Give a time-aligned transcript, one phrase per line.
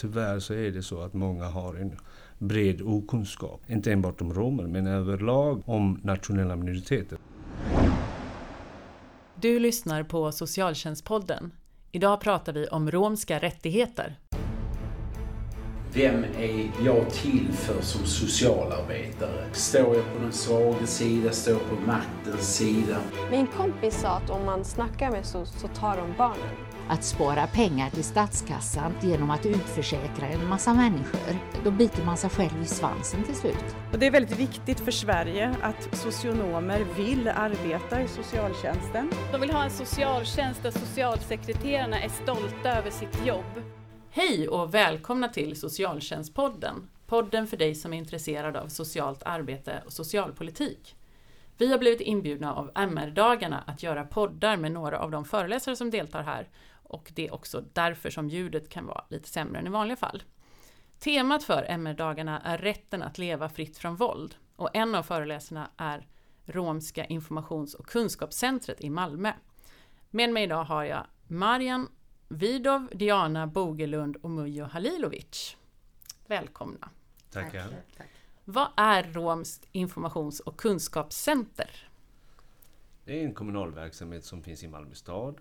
[0.00, 1.96] Tyvärr så är det så att många har en
[2.38, 7.18] bred okunskap, inte enbart om romer men överlag om nationella minoriteter.
[9.34, 11.52] Du lyssnar på Socialtjänstpodden.
[11.92, 14.18] Idag pratar vi om romska rättigheter.
[15.92, 19.44] Vem är jag till för som socialarbetare?
[19.52, 21.30] Står jag på den svaga sida?
[21.30, 22.96] Står jag på maktens sida?
[23.30, 26.67] Min kompis sa att om man snackar med SOS så tar de barnen.
[26.90, 32.30] Att spara pengar till statskassan genom att utförsäkra en massa människor, då biter man sig
[32.30, 33.76] själv i svansen till slut.
[33.92, 39.10] Och det är väldigt viktigt för Sverige att socionomer vill arbeta i socialtjänsten.
[39.32, 43.62] De vill ha en socialtjänst där socialsekreterarna är stolta över sitt jobb.
[44.10, 46.88] Hej och välkomna till Socialtjänstpodden.
[47.06, 50.94] Podden för dig som är intresserad av socialt arbete och socialpolitik.
[51.58, 55.90] Vi har blivit inbjudna av MR-dagarna att göra poddar med några av de föreläsare som
[55.90, 56.48] deltar här
[56.88, 60.22] och det är också därför som ljudet kan vara lite sämre än i vanliga fall.
[60.98, 66.06] Temat för MR-dagarna är rätten att leva fritt från våld och en av föreläsarna är
[66.44, 69.32] Romska informations och kunskapscentret i Malmö.
[70.10, 71.88] Med mig idag har jag Marian
[72.28, 75.56] Vidov, Diana Bogelund och Mujo Halilovic.
[76.26, 76.90] Välkomna!
[77.30, 77.66] Tackar.
[78.44, 81.88] Vad är Romskt informations och kunskapscenter?
[83.04, 85.40] Det är en kommunal verksamhet som finns i Malmö stad.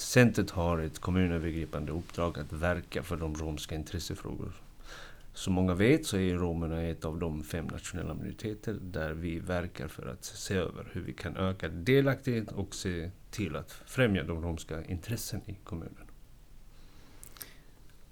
[0.00, 4.52] Centret har ett kommunövergripande uppdrag att verka för de romska intressefrågor.
[5.34, 9.88] Som många vet så är romerna ett av de fem nationella minoriteter där vi verkar
[9.88, 14.42] för att se över hur vi kan öka delaktighet och se till att främja de
[14.42, 16.06] romska intressen i kommunen.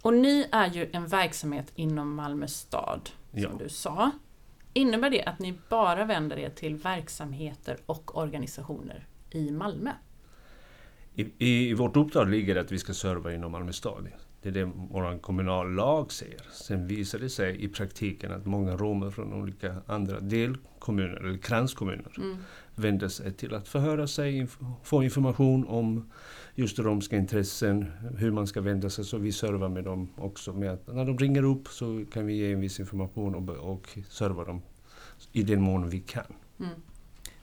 [0.03, 3.50] Och ni är ju en verksamhet inom Malmö stad, som Ja.
[3.59, 4.11] du sa.
[4.72, 9.92] Innebär det att ni bara vänder er till verksamheter och organisationer i Malmö?
[11.19, 14.08] I, I vårt uppdrag ligger att vi ska serva inom Malmö stad.
[14.42, 16.41] Det är det vår kommunallag säger.
[16.52, 22.12] Sen visar det sig i praktiken att många romer från olika andra delkommuner eller kranskommuner
[22.19, 22.36] Mm.
[22.75, 26.10] vänder sig till att förhöra sig, inf- få information om
[26.54, 27.84] just romska intressen,
[28.16, 29.04] hur man ska vända sig.
[29.04, 30.53] Så vi servar med dem också.
[30.53, 33.98] Med att när de ringer upp så kan vi ge en viss information och, och
[34.09, 34.62] serva dem
[35.32, 36.25] i den mån vi kan.
[36.60, 36.70] Mm.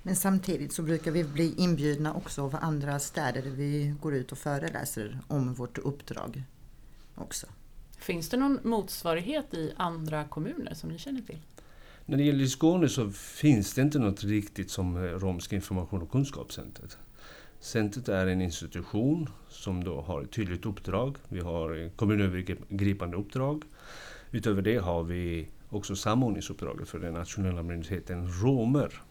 [0.05, 4.31] Men samtidigt så brukar vi bli inbjudna också av andra städer där vi går ut
[4.31, 6.43] och föreläser om vårt uppdrag
[7.15, 7.47] också.
[7.97, 11.39] Finns det någon motsvarighet i andra kommuner som ni känner till?
[12.05, 16.11] När det gäller Skåne så finns det inte något riktigt som eh, Romska information och
[16.11, 16.97] kunskapscentret.
[17.59, 21.17] Centret är en institution som då har ett tydligt uppdrag.
[21.29, 23.63] Vi har eh, kommunövergripande uppdrag.
[24.31, 29.01] Utöver det har vi också samordningsuppdraget för den nationella minoriteten romer.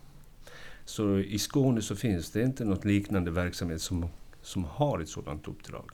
[0.85, 4.09] Så i Skåne så finns det inte något liknande verksamhet som,
[4.43, 5.91] som har ett sådant uppdrag.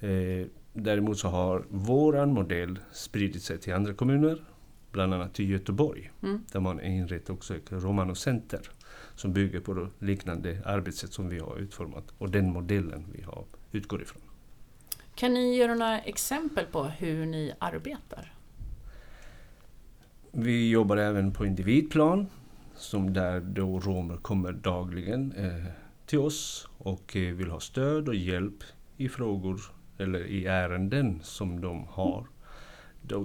[0.00, 4.44] Eh, däremot så har våran modell spridit sig till andra kommuner,
[4.92, 6.42] bland annat till Göteborg, Mm.
[6.52, 8.60] där man inrett också ett Romano-center
[9.14, 14.02] som bygger på liknande arbetssätt som vi har utformat och den modellen vi har utgår
[14.02, 14.22] ifrån.
[15.14, 18.32] Kan ni göra några exempel på hur ni arbetar?
[20.30, 22.26] Vi jobbar även på individplan,
[22.76, 25.64] som där då romer kommer dagligen eh,
[26.06, 28.64] till oss och eh, vill ha stöd och hjälp
[28.96, 29.60] i frågor
[29.98, 32.26] eller i ärenden som de har.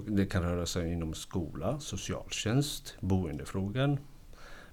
[0.06, 3.98] Det kan röra sig inom skola, socialtjänst, boendefrågan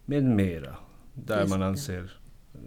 [0.06, 0.76] med mera.
[1.14, 2.20] Där man anser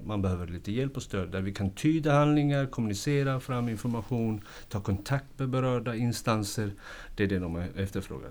[0.05, 1.31] man behöver lite hjälp och stöd.
[1.31, 6.73] Där vi kan tyda handlingar, kommunicera fram information, ta kontakt med berörda instanser.
[7.17, 8.31] Det är det de efterfrågar.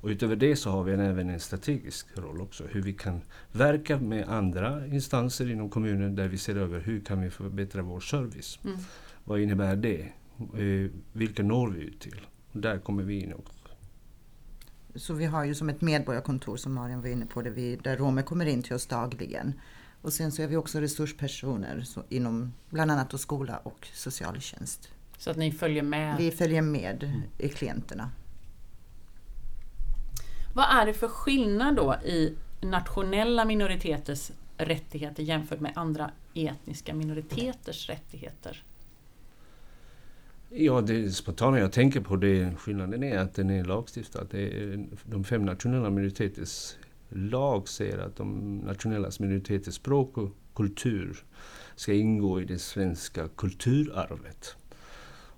[0.00, 2.64] Och utöver det så har vi även en strategisk roll också.
[2.66, 3.20] Hur vi kan
[3.52, 8.00] verka med andra instanser inom kommunen där vi ser över hur kan vi förbättra vår
[8.00, 8.58] service.
[8.64, 8.76] Mm.
[9.24, 10.00] Vad innebär det?
[10.38, 12.20] Eh, Vilka når vi ut till?
[12.52, 13.52] Och där kommer vi in också.
[14.94, 17.96] Så vi har ju som ett medborgarkontor som Marian var inne på, där, vi, där
[17.96, 19.52] romer kommer in till oss dagligen.
[20.02, 24.88] Och sen så är vi också resurspersoner så inom bland annat skola och socialtjänst.
[25.18, 26.16] Så att ni följer med.
[26.18, 28.10] Vi följer med i klienterna.
[30.58, 37.88] Vad är det för skillnad då i nationella minoriteters rättigheter jämfört med andra etniska minoriteters
[37.88, 38.62] rättigheter?
[40.48, 44.26] Ja, det spontana jag tänker på det skillnaden är att den är lagstiftad.
[44.30, 46.74] Är de fem nationella minoriteters
[47.08, 51.24] lag säger att de nationella minoriteters språk och kultur
[51.76, 54.56] ska ingå i det svenska kulturarvet.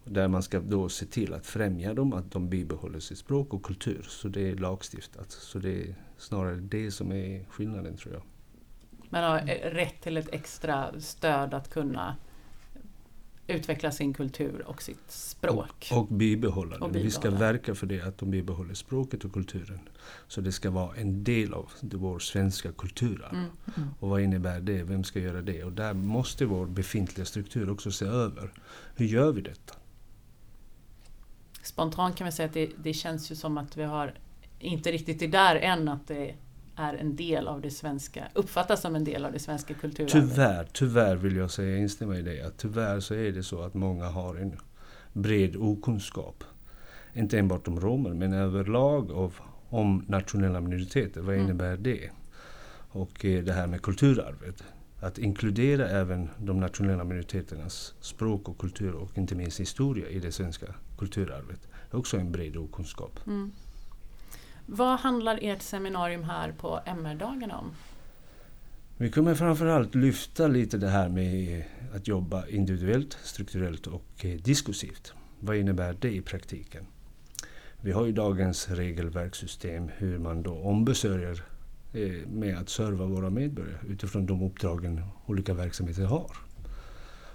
[0.04, 3.62] Där man ska då se till att främja dem, att de bibehåller sitt språk och
[3.62, 4.06] kultur.
[4.08, 5.30] Så det är lagstiftat.
[5.30, 8.22] Så det är snarare det som är skillnaden tror jag.
[9.08, 12.16] Man har eh, rätt till ett extra stöd att kunna
[13.50, 15.88] utveckla sin kultur och sitt språk.
[15.92, 16.98] Och, och bibehålla det.
[16.98, 19.80] Vi ska verka för det, att de bibehåller språket och kulturen.
[20.28, 23.34] Så det ska vara en del av vår svenska kulturarv.
[23.34, 23.88] Mm.
[24.00, 24.82] Och vad innebär det?
[24.82, 25.64] Vem ska göra det?
[25.64, 28.52] Och där måste vår befintliga struktur också se över.
[28.96, 29.74] Hur gör vi detta?
[31.70, 34.14] Spontant kan vi säga att det, det känns ju som att vi har
[34.58, 36.34] inte riktigt det där än att det
[36.76, 40.12] är en del av det svenska, uppfattas som en del av det svenska kulturarvet.
[40.12, 43.74] Tyvärr, tyvärr vill jag säga, instämma i det, att tyvärr så är det så att
[43.74, 44.56] många har en
[45.12, 46.44] bred okunskap.
[47.14, 49.34] Inte enbart om romer, men överlag av,
[49.68, 51.20] om nationella minoriteter.
[51.20, 51.46] Vad Mm.
[51.46, 52.10] innebär det?
[52.92, 54.64] Och eh, det här med kulturarvet.
[55.00, 60.32] Att inkludera även de nationella minoriteternas språk och kultur och inte minst historia i det
[60.32, 60.66] svenska
[60.98, 61.68] kulturarvet.
[61.90, 63.20] är också en bred okunskap.
[63.26, 63.52] Mm.
[64.66, 67.72] Vad handlar ert seminarium här på MR-dagarna om?
[68.96, 71.64] Vi kommer framförallt lyfta lite det här med
[71.94, 75.12] att jobba individuellt, strukturellt och eh, diskursivt.
[75.40, 76.86] Vad innebär det i praktiken?
[77.80, 81.42] Vi har ju dagens regelverkssystem hur man då ombesörjer
[81.92, 86.30] Eh, med att serva våra medborgare utifrån de uppdragen olika verksamheter har.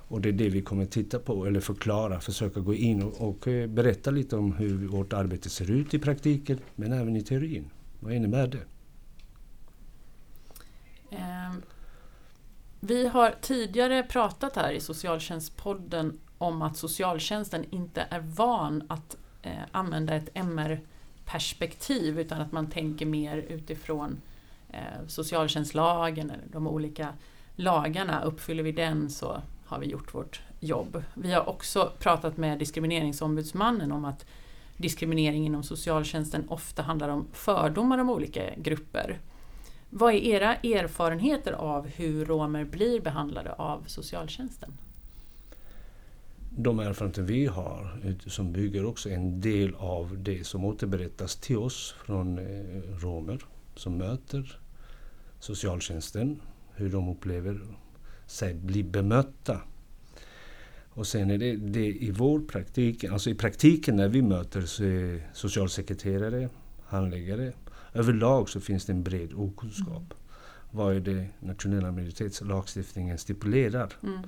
[0.08, 3.48] Och det är det vi kommer titta på, eller förklara, försöka gå in och, och
[3.48, 7.70] eh, berätta lite om hur vårt arbete ser ut i praktiken, men även i teorin.
[8.00, 8.64] Vad innebär det?
[11.10, 11.54] Eh,
[12.80, 19.52] vi har tidigare pratat här i Socialtjänstpodden om att socialtjänsten inte är van att eh,
[19.72, 24.22] använda ett MR-perspektiv utan att man tänker mer utifrån
[24.70, 27.14] eh, socialtjänstlagen eller de olika
[27.56, 28.24] lagarna.
[28.24, 31.04] Uppfyller vi den så har vi gjort vårt jobb.
[31.14, 34.26] Vi har också pratat med Diskrimineringsombudsmannen om att
[34.78, 39.20] diskriminering inom socialtjänsten ofta handlar om fördomar om olika grupper.
[39.90, 44.74] Vad är era erfarenheter av hur romer blir behandlade av socialtjänsten?
[46.58, 51.96] de erfarenheter vi har som bygger också en del av det som återberättas till oss
[52.06, 53.40] från eh, romer
[53.76, 54.60] som möter
[55.40, 56.42] socialtjänsten,
[56.76, 57.62] hur de upplever
[58.26, 59.62] sig bli bemötta.
[60.90, 64.66] Och sen är det, det i vår praktik, alltså i praktiken när vi möter
[65.34, 66.50] socialsekreterare,
[66.86, 67.54] handläggare,
[67.94, 70.14] överlag så finns det en bred okunskap.
[70.72, 73.94] Vad är det nationella minoritetslagstiftningen stipulerar?
[74.04, 74.20] Mm.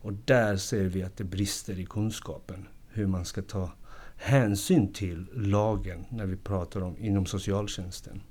[0.00, 2.68] Och där ser vi att det brister i kunskapen.
[2.88, 3.72] Hur man ska ta
[4.16, 8.22] hänsyn till lagen när vi pratar om inom socialtjänsten.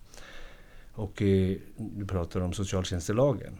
[0.95, 3.57] Och eh, vi pratar om socialtjänstlagen.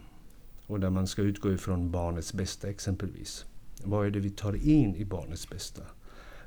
[0.66, 3.44] Och där man ska utgå ifrån barnets bästa exempelvis.
[3.84, 5.82] Vad är det vi tar in i barnets bästa?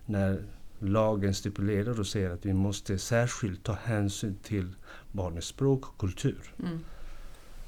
[0.05, 0.43] När
[0.79, 4.73] lagen stipulerar och säger att vi måste särskilt ta hänsyn till
[5.11, 6.53] barnets språk och kultur.
[6.59, 6.79] Mm.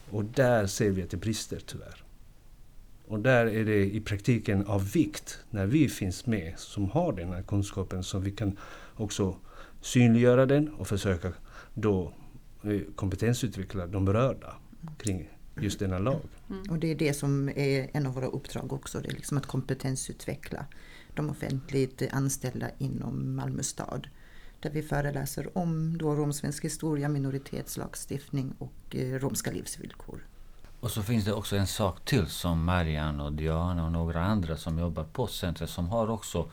[0.09, 2.03] Och där ser vi att det brister tyvärr.
[3.07, 7.33] Och där är det i praktiken av vikt när vi finns med som har den
[7.33, 8.57] här kunskapen så vi kan
[8.95, 9.35] också
[9.81, 11.33] synliggöra den och försöka
[11.73, 12.13] då
[12.95, 14.55] kompetensutveckla de berörda
[14.97, 16.21] kring just denna lag.
[16.69, 19.45] Och det är det som är en av våra uppdrag också, det är liksom att
[19.45, 20.65] kompetensutveckla
[21.13, 24.07] de offentligt anställda inom Malmö stad.
[24.59, 30.25] Där vi föreläser om då romsvensk historia, minoritetslagstiftning och eh, romska livsvillkor.
[30.79, 34.57] Och så finns det också en sak till som Marianne och Diana och några andra
[34.57, 36.51] som jobbar på centret som har också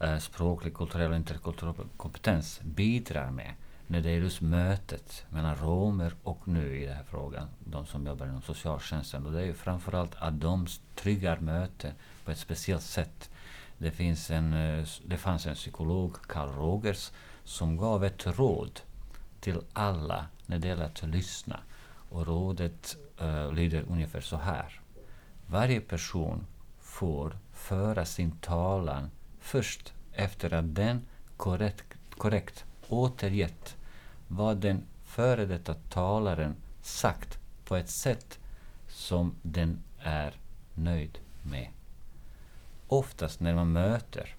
[0.00, 3.54] eh, språklig, kulturell och interkulturell kompetens bidrar med
[3.94, 8.06] när det är just mötet mellan romer och nu i den här frågan, de som
[8.06, 9.26] jobbar inom socialtjänsten.
[9.26, 11.92] Och det är ju framförallt att de tryggar möten
[12.24, 13.30] på ett speciellt sätt.
[13.78, 17.10] Det, finns en, eh, det fanns en psykolog, Carl Rogers,
[17.44, 18.80] som gav ett råd
[19.40, 21.60] till alla när det gäller att lyssna.
[22.10, 24.80] Och rådet uh, lyder ungefär så här.
[25.46, 26.46] Varje person
[26.80, 29.10] får föra sin talan
[29.40, 33.76] först efter att den korrekt, korrekt återgett
[34.36, 38.38] vad den före detta talaren sagt på ett sätt
[38.88, 40.34] som den är
[40.74, 41.68] nöjd med.
[42.86, 44.34] Oftast när man möter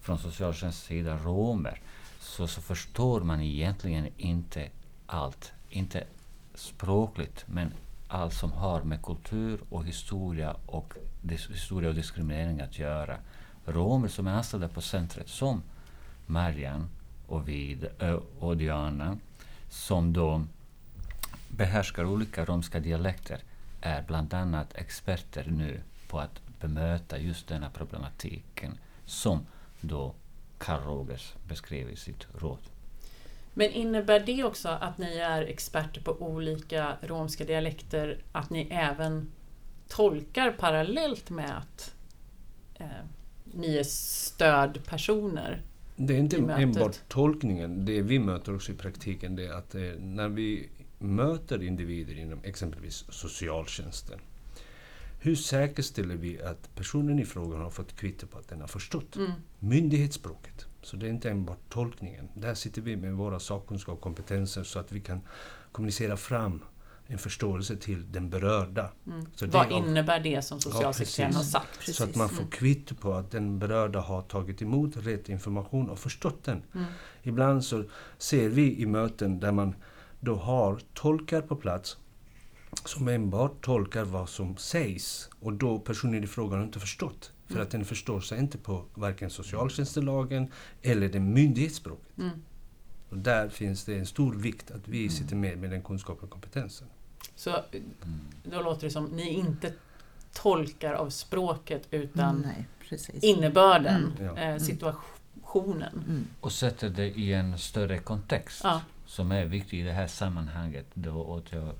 [0.00, 1.80] från socialtjänstens sida romer
[2.20, 4.68] så, så förstår man egentligen inte
[5.06, 5.52] allt.
[5.70, 6.04] Inte
[6.54, 7.72] språkligt, men
[8.08, 10.94] allt som har med kultur och historia och,
[11.28, 13.16] historia och diskriminering att göra.
[13.66, 15.62] Romer som är anställda på centret, som
[16.26, 16.86] Marianne
[17.32, 18.20] och, vid, ö,
[19.68, 20.44] som då
[21.48, 23.40] behärskar olika romska dialekter,
[23.80, 29.46] är bland annat experter nu på att bemöta just denna problematiken som
[29.80, 30.14] då
[30.58, 32.58] Karl Rogers beskrev i sitt råd.
[33.54, 39.32] Men innebär det också att ni är experter på olika romska dialekter, att ni även
[39.88, 41.94] tolkar parallellt med att
[42.74, 42.86] eh,
[43.44, 45.62] ni är stödpersoner.
[45.96, 47.84] Det är inte enbart tolkningen.
[47.84, 50.68] Det vi möter också i praktiken det är att eh, när vi
[50.98, 54.18] möter individer inom exempelvis socialtjänsten.
[55.20, 59.16] Hur säkerställer vi att personen i frågan har fått kvitto på att den har förstått
[59.16, 59.30] Mm.
[59.58, 60.66] myndighetsspråket?
[60.82, 62.28] Så det är inte enbart tolkningen.
[62.34, 65.20] Där sitter vi med våra sakkunskap och kompetenser så att vi kan
[65.72, 66.62] kommunicera fram
[67.12, 68.90] en förståelse till den berörda.
[69.06, 69.26] Mm.
[69.34, 71.96] Så det Vad är- innebär det som socialsekreteraren Ja, har precis.
[71.96, 71.96] sagt?
[71.96, 72.50] Så att man får Mm.
[72.50, 76.62] kvitto på att den berörda har tagit emot rätt information och förstått den.
[76.74, 76.86] Mm.
[77.22, 77.84] Ibland så
[78.18, 79.74] ser vi i möten där man
[80.20, 81.96] då har tolkar på plats
[82.84, 87.32] som enbart tolkar vad som sägs och då personen i frågan har inte förstått.
[87.46, 87.62] För Mm.
[87.62, 90.50] att den förstår sig inte på varken socialtjänstlagen
[90.82, 92.18] eller det myndighetsspråket.
[92.18, 92.30] Mm.
[93.10, 96.30] Och där finns det en stor vikt att vi sitter med med den kunskapen och
[96.30, 96.88] kompetensen.
[97.36, 97.56] Så
[98.44, 99.72] då låter det som ni inte
[100.32, 102.66] tolkar av språket utan Nej,
[103.22, 104.36] innebörden, Mm.
[104.36, 106.04] eh, situationen.
[106.08, 106.26] Mm.
[106.40, 108.80] Och sätter det i en större kontext Ja.
[109.06, 110.86] som är viktig i det här sammanhanget.
[110.94, 111.74] Då åt jag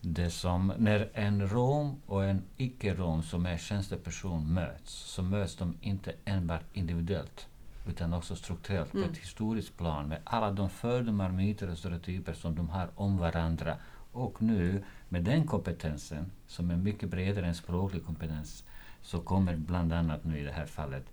[0.00, 5.74] det som, när en rom och en icke-rom som är tjänsteperson möts, så möts de
[5.80, 7.46] inte enbart individuellt
[7.88, 9.06] utan också strukturellt Mm.
[9.06, 13.18] på ett historiskt plan med alla de fördomar, myter och stereotyper som de har om
[13.18, 13.76] varandra.
[14.12, 18.64] Och nu med den kompetensen, som är mycket bredare än språklig kompetens,
[19.02, 21.04] så kommer bland annat nu i det här fallet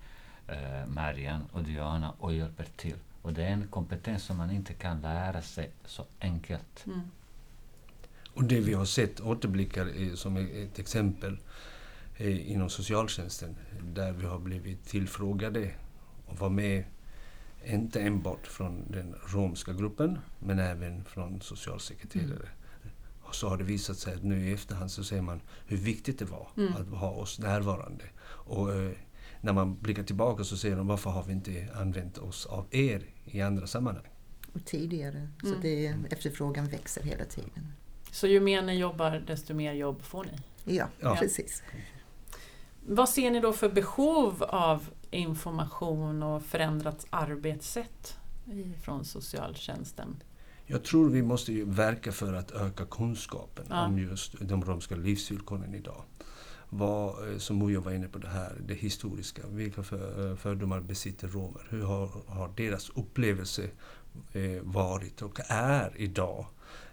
[0.48, 2.96] eh, Marian och Diana och hjälper till.
[3.22, 6.84] Och det är en kompetens som man inte kan lära sig så enkelt.
[6.86, 7.02] Mm.
[8.34, 11.38] Och det vi har sett återblickar i- som ett exempel
[12.18, 15.72] eh, inom socialtjänsten där vi har blivit tillfrågade
[16.26, 16.84] och var med
[17.66, 22.50] inte enbart från den romska gruppen men även från socialsekreterare.
[23.28, 26.20] Och så har det visat sig att nu i efterhand så ser man hur viktigt
[26.20, 26.74] det var Mm.
[26.76, 28.04] att ha oss närvarande.
[28.28, 28.92] Och eh,
[29.42, 33.04] när man blickar tillbaka så ser de varför har vi inte använt oss av er
[33.26, 34.04] i andra sammanhang?
[34.54, 35.30] Och tidigare.
[35.42, 35.62] Så Mm.
[35.62, 37.72] det, efterfrågan växer hela tiden.
[38.12, 40.76] Så ju mer ni jobbar, desto mer jobb får ni.
[40.78, 41.16] Ja, Ja.
[41.20, 41.64] precis.
[42.88, 48.18] Vad ser ni då för behov av information och förändrat arbetssätt
[48.82, 50.24] från socialtjänsten?
[50.68, 53.86] Jag tror vi måste ju verka för att öka kunskapen Ja.
[53.86, 56.04] om just de romska livsvillkoren idag.
[56.70, 59.42] Vad, eh, som Mojo var inne på det här, det historiska.
[59.48, 61.62] Vilka för, eh, fördomar besitter romer?
[61.70, 63.70] Hur har, har deras upplevelse
[64.34, 66.46] eh, varit och är idag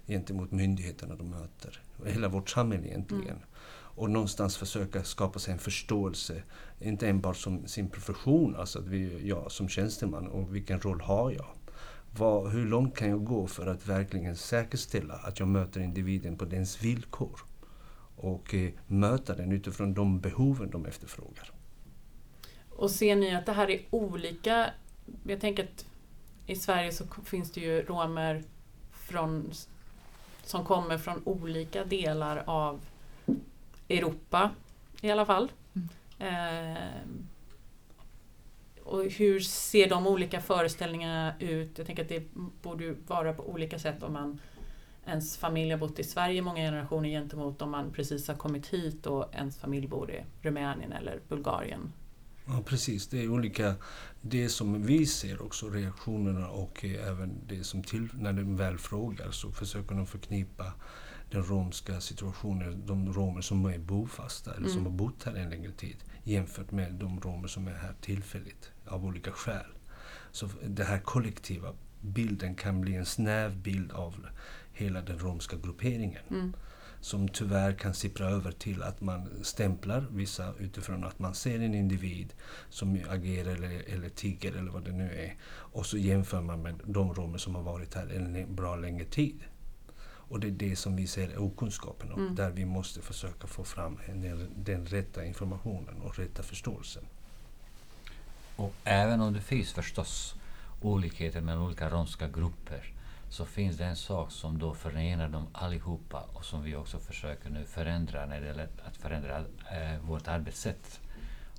[0.06, 1.80] gentemot myndigheterna de möter?
[2.06, 3.24] Hela vårt samhälle egentligen.
[3.24, 3.42] Mm.
[3.94, 6.42] Och någonstans försöka skapa sig en förståelse,
[6.80, 11.30] inte enbart som sin profession, alltså att vi, jag som tjänsteman och vilken roll har
[11.30, 11.46] jag?
[12.16, 16.44] Vad, hur långt kan jag gå för att verkligen säkerställa att jag möter individen på
[16.44, 17.40] dens villkor?
[18.16, 21.52] Och eh, möta den utifrån de behoven de efterfrågar.
[22.70, 24.70] Och ser ni att det här är olika?
[25.26, 25.86] Jag tänker att
[26.46, 28.42] i Sverige så finns det ju romer
[28.92, 29.52] från,
[30.44, 32.80] som kommer från olika delar av
[33.88, 34.50] Europa
[35.00, 35.52] i alla fall.
[36.18, 36.74] Eh,
[38.92, 41.78] och hur ser de olika föreställningarna ut?
[41.78, 42.22] Jag tänker att det
[42.62, 44.40] borde ju vara på olika sätt om man
[45.06, 48.66] ens familj har bott i Sverige i många generationer gentemot om man precis har kommit
[48.66, 51.92] hit och ens familj bor i Rumänien eller Bulgarien.
[52.46, 53.08] Ja, precis.
[53.08, 53.74] Det är olika.
[54.20, 58.78] Det som vi ser också, reaktionerna och eh, även det som till, när de väl
[58.78, 60.72] frågar så försöker de förknippa
[61.32, 64.92] den romska situationen, de romer som är bofasta eller som Mm.
[64.92, 69.04] har bott här en längre tid jämfört med de romer som är här tillfälligt av
[69.04, 69.66] olika skäl.
[70.30, 74.26] Så den här kollektiva bilden kan bli en snäv bild av
[74.72, 76.52] hela den romska grupperingen Mm.
[77.00, 81.74] som tyvärr kan sippra över till att man stämplar vissa utifrån att man ser en
[81.74, 82.32] individ
[82.70, 85.36] som agerar eller, eller tigger eller vad det nu är.
[85.54, 89.40] Och så jämför man med de romer som har varit här en bra längre tid.
[90.32, 92.34] Och det är det som vi ser är okunskapen om, Mm.
[92.34, 97.02] där vi måste försöka få fram den, den rätta informationen och rätta förståelsen.
[98.56, 100.34] Och även om det finns förstås
[100.82, 102.92] olikheter mellan olika romska grupper
[103.30, 107.50] så finns det en sak som då förenar dem allihopa och som vi också försöker
[107.50, 111.00] nu förändra när det gäller att förändra eh, vårt arbetssätt.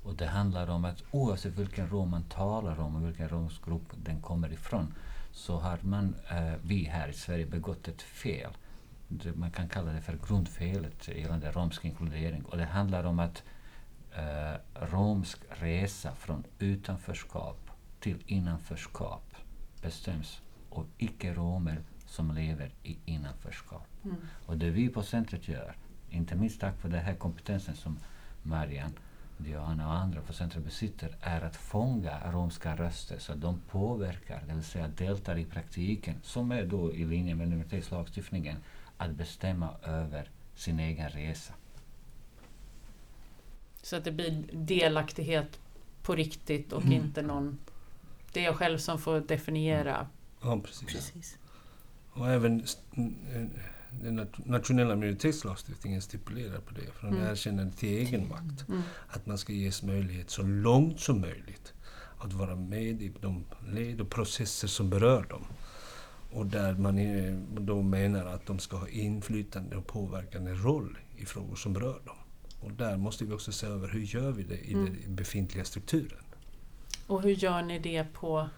[0.02, 3.88] Och det handlar om att oavsett vilken rom man talar om och vilken romsk grupp
[4.04, 4.94] den kommer ifrån
[5.32, 8.50] så har man, eh, vi här i Sverige begått ett fel.
[9.22, 12.44] Det, man kan kalla det för grundfelet gällande romsk inkludering.
[12.44, 13.42] Och det handlar om att
[14.16, 19.34] eh, romsk resa från utanförskap till innanförskap
[19.82, 23.86] bestäms av icke-romer som lever i innanförskap.
[24.04, 24.16] Mm.
[24.46, 25.76] Och det vi på centret gör,
[26.10, 27.98] inte minst tack vare den här kompetensen som
[28.42, 28.92] Marian
[29.38, 34.42] Diana och andra på centret besitter är att fånga romska röster så att de påverkar,
[34.48, 38.56] det vill säga deltar i praktiken, som är då i linje med minoritetslagstiftningen,
[38.96, 41.52] att bestämma över sin egen resa.
[43.82, 45.58] Så att det blir delaktighet
[46.02, 46.92] på riktigt och Mm.
[46.92, 47.58] inte någon...
[48.32, 50.06] Det är jag själv som får definiera.
[50.42, 50.88] Ja, precis.
[50.88, 51.38] Precis.
[52.12, 52.64] Och även
[54.02, 57.26] den nat- nationella minoritetslagstiftningen stipulerar på det, från Mm.
[57.26, 58.68] erkännande till egenmakt.
[58.68, 58.82] Mm.
[59.08, 61.72] Att man ska ges möjlighet så långt som möjligt
[62.18, 65.44] att vara med i de led och processer som berör dem.
[66.34, 66.96] Och där man
[67.66, 72.16] då menar att de ska ha inflytande och påverkande roll i frågor som berör dem.
[72.60, 74.96] Och där måste vi också se över hur gör vi det i Mm.
[75.02, 76.24] den befintliga strukturen.
[77.06, 78.48] Och hur gör ni det på,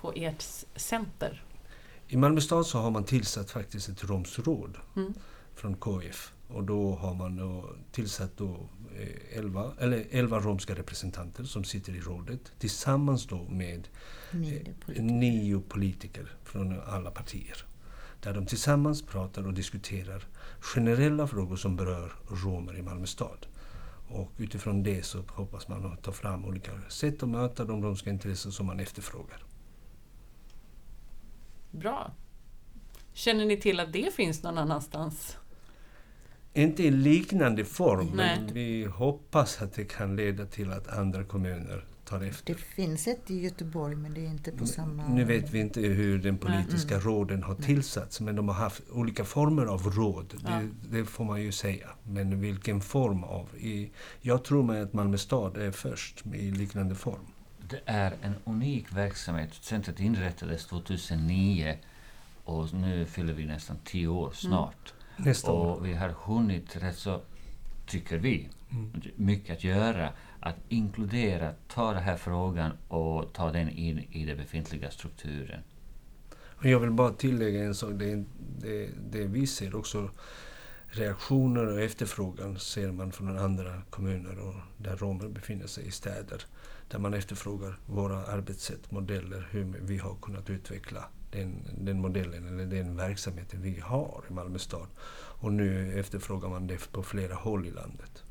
[0.00, 0.42] på ert
[0.76, 1.44] center?
[2.08, 5.14] I Malmö stad så har man tillsatt faktiskt ett romsråd Mm.
[5.54, 6.32] från KF.
[6.48, 8.68] Och då har man då tillsatt då
[9.32, 13.88] 11, eller 11 romska representanter som sitter i rådet tillsammans då med
[14.32, 15.02] Nio eh, politiker.
[15.02, 17.64] nio politiker från alla partier.
[18.20, 20.24] Där de tillsammans pratar och diskuterar
[20.60, 23.46] generella frågor som berör romer i Malmö stad.
[24.08, 28.10] Och utifrån det så hoppas man att ta fram olika sätt att möta de romska
[28.10, 29.44] intressen som man efterfrågar.
[31.70, 32.14] Bra.
[33.12, 35.36] Känner ni till att det finns någon annanstans?
[36.54, 38.40] Inte i liknande form, Nej.
[38.40, 42.54] men vi hoppas att det kan leda till att andra kommuner tar efter.
[42.54, 45.08] Det finns ett i Göteborg men det är inte på samma...
[45.08, 47.06] Nu vet vi inte hur den politiska Mm.
[47.06, 50.34] råden har tillsatts, men de har haft olika former av råd.
[50.44, 50.50] Ja.
[50.50, 51.88] Det, det får man ju säga.
[52.02, 53.48] Men vilken form av...
[53.58, 53.90] I,
[54.20, 57.26] jag tror mig att Malmö stad är först i liknande form.
[57.70, 59.50] Det är en unik verksamhet.
[59.60, 61.78] Centret inrättades 2009
[62.44, 64.94] och nu fyller vi nästan tio år snart.
[65.24, 65.76] Nästa år.
[65.76, 67.20] Och vi har hunnit rätt så,
[67.86, 68.92] tycker vi, Mm.
[69.16, 70.12] mycket att göra.
[70.40, 75.60] Att inkludera, ta den här frågan och ta den in i den befintliga strukturen.
[76.62, 77.90] Jag vill bara tillägga en sak.
[77.94, 78.24] Det,
[78.58, 80.10] det, det vi ser också
[80.86, 86.42] reaktioner och efterfrågan ser man från andra kommuner och där romer befinner sig i städer.
[86.88, 92.66] Där man efterfrågar våra arbetssätt, modeller, hur vi har kunnat utveckla den, den modellen eller
[92.66, 94.86] den verksamheten vi har i Malmö stad.
[95.40, 98.24] Och nu efterfrågar man det på flera håll i landet.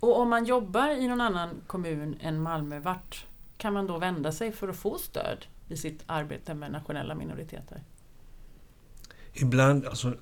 [0.00, 4.32] Och om man jobbar i någon annan kommun än Malmö, vart kan man då vända
[4.32, 7.82] sig för att få stöd i sitt arbete med nationella minoriteter?
[9.32, 10.14] Ibland, alltså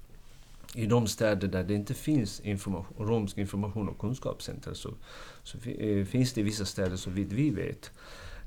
[0.74, 4.94] i de städer där det inte finns information, romsk information och kunskapscenter så,
[5.42, 7.92] så eh, finns det i vissa städer, så vitt vi vet,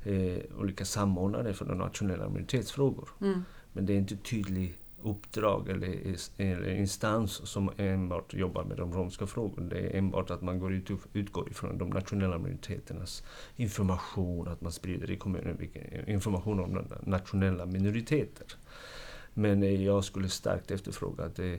[0.03, 3.09] eh, olika samordnare för de nationella minoritetsfrågor.
[3.21, 3.43] Mm.
[3.73, 9.27] Men det är inte tydlig uppdrag eller, eller instans som enbart jobbar med de romska
[9.27, 9.69] frågorna.
[9.69, 13.23] Det är enbart att man går ut, utgår ifrån de nationella minoriteternas
[13.55, 15.69] information, att man sprider i kommunen
[16.07, 18.47] information om nationella minoriteter.
[19.33, 21.53] Men eh, jag skulle starkt efterfråga att eh,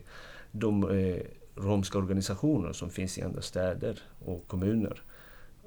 [0.50, 1.22] de eh,
[1.54, 5.02] romska organisationer som finns i andra städer och kommuner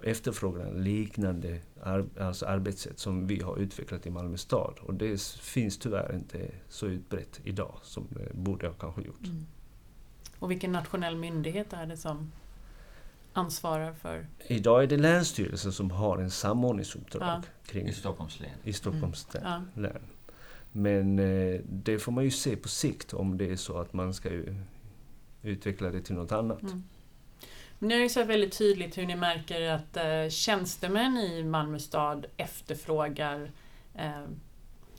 [0.03, 4.79] efterfrågar liknande ar alltså arbetssätt som vi har utvecklat i Malmö stad.
[4.81, 9.25] Och det finns tyvärr inte så utbrett idag som det borde ha kanske gjort.
[9.25, 9.45] Mm.
[10.39, 12.31] Och vilken nationell myndighet är det som
[13.33, 14.27] ansvarar för...
[14.47, 17.41] Idag är det Länsstyrelsen som har en samordningsuppdrag Ja.
[17.65, 18.49] kring I Stockholms län.
[18.63, 19.61] i Stockholms Ja.
[19.75, 20.01] län.
[20.71, 24.13] Men eh, det får man ju se på sikt om det är så att man
[24.13, 24.29] ska
[25.41, 26.61] utveckla det till något annat.
[26.61, 26.83] Mm.
[27.83, 32.25] Ni har ju sett väldigt tydligt hur ni märker att eh, tjänstemän i Malmö stad
[32.37, 33.51] efterfrågar
[33.95, 34.23] eh,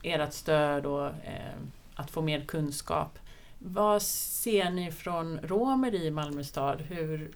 [0.03, 1.55] ert stöd och eh,
[1.95, 3.19] att få mer kunskap.
[3.59, 6.81] Vad ser ni från romer i Malmö stad?
[6.81, 7.31] Hur,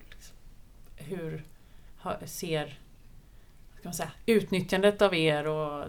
[0.96, 1.44] hur
[2.24, 2.78] ser
[3.78, 5.85] ska man säga, utnyttjandet av er och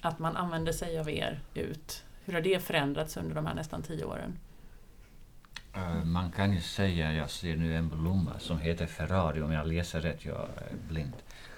[0.00, 2.04] att man använder sig av er ut?
[2.24, 4.38] Hur har det förändrats under de här nästan tio åren?
[5.78, 9.66] Eh, man kan ju säga, jag ser nu en blomma som heter Ferrari, om jag
[9.66, 11.12] läser rätt, jag är blind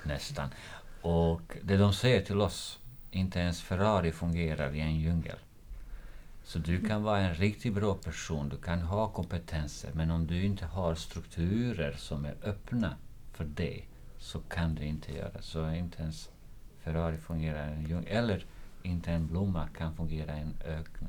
[0.04, 0.48] nästan.
[1.02, 2.78] Och det de säger till oss,
[3.10, 5.38] inte ens Ferrari fungerar i en djungel.
[6.44, 10.44] Så du kan vara en riktigt bra person, du kan ha kompetenser, men om du
[10.44, 12.96] inte har strukturer som är öppna
[13.32, 13.82] för det,
[14.18, 15.42] så kan du inte göra.
[15.42, 16.28] Så inte ens
[16.80, 18.44] Ferrari fungerar i en djungel, eller
[18.82, 21.08] inte en blomma kan fungera i en öken.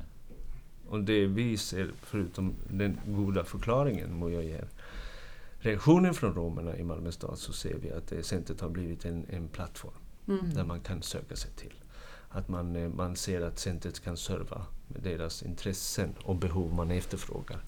[0.92, 4.68] Och det vi ser, förutom den goda förklaringen må jag ger,
[5.58, 9.26] reaktionen från romerna i Malmö stad så ser vi att det centret har blivit en,
[9.28, 9.92] en plattform
[10.28, 10.54] Mm.
[10.54, 11.74] där man kan söka sig till.
[12.28, 16.90] Att man, eh, man ser att centret kan serva med deras intressen och behov man
[16.90, 17.60] efterfrågar.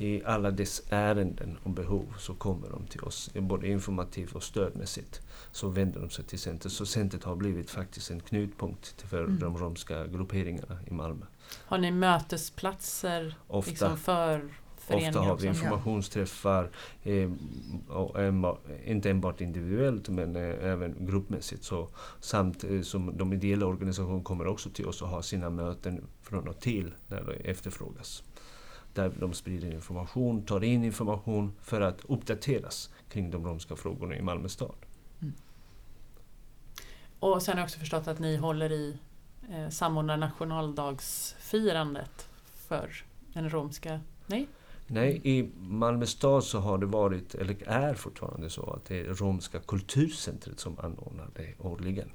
[0.00, 5.20] I alla dess ärenden och behov så kommer de till oss, både informativt och stödmässigt.
[5.52, 6.72] Så vänder de sig till centret.
[6.72, 9.38] Så centret har blivit faktiskt en knutpunkt för Mm.
[9.38, 11.26] de romska grupperingarna i Malmö.
[11.64, 13.70] Har ni mötesplatser Ofta.
[13.70, 15.08] liksom för föreningar?
[15.10, 16.70] Ofta har vi informationsträffar,
[17.02, 17.30] eh,
[17.88, 21.64] och enbart, inte enbart individuellt men eh, även gruppmässigt.
[21.64, 21.88] Så,
[22.20, 26.48] samt eh, som de ideella organisationerna kommer också till oss och har sina möten från
[26.48, 28.22] och till när det efterfrågas.
[28.94, 34.22] Där de sprider information, tar in information för att uppdateras kring de romska frågorna i
[34.22, 34.74] Malmö stad.
[37.20, 38.96] Och sen har jag också förstått att ni håller i
[39.50, 44.00] eh, samordnar nationaldagsfirandet för den romska...
[44.26, 44.48] Nej?
[44.86, 49.14] Nej, i Malmö stad så har det varit, eller är fortfarande så, att det är
[49.14, 52.10] Romska kulturcentret som anordnar det årligen.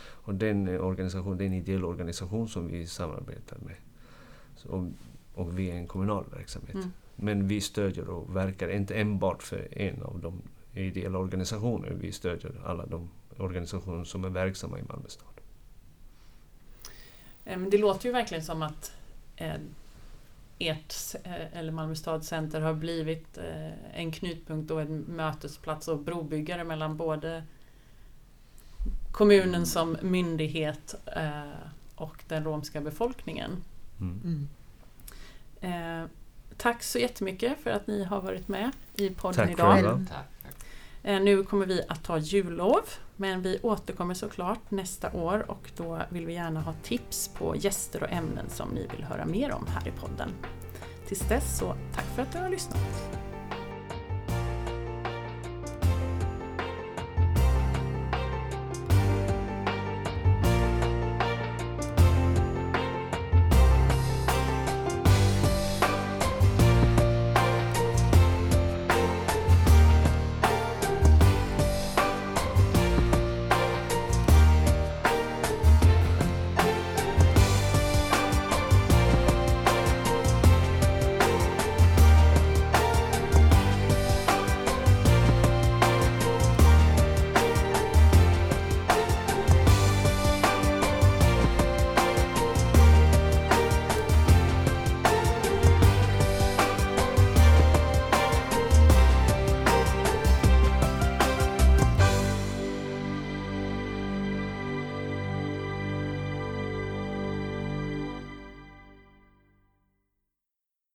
[0.00, 3.76] Och den eh, organisation, det är en ideell organisation som vi samarbetar med.
[4.56, 4.92] Så,
[5.40, 6.74] och, vi är en kommunal verksamhet.
[6.74, 6.92] Mm.
[7.16, 10.42] Men vi stödjer och verkar inte enbart för en av de
[10.74, 11.94] ideella organisationerna.
[11.94, 15.26] Vi stödjer alla de organisationer som är verksamma i Malmö stad.
[17.70, 18.92] Det låter ju verkligen som att
[19.36, 19.54] eh,
[20.58, 25.98] ert, eh, eller Malmö stads center, har blivit eh, en knutpunkt och en mötesplats och
[25.98, 27.44] brobyggare mellan både
[29.12, 30.94] kommunen som myndighet
[31.94, 33.50] och den romska befolkningen.
[34.00, 34.48] Mm.
[35.60, 36.04] Eh,
[36.56, 40.04] tack så jättemycket för att ni har varit med i podden Tack idag.
[41.02, 42.80] Eh, Nu kommer vi att ta jullov,
[43.16, 48.02] men vi återkommer såklart nästa år och då vill vi gärna ha tips på gäster
[48.02, 50.30] och ämnen som ni vill höra mer om här i podden.
[51.08, 53.10] Tills dess så tack för att du har lyssnat.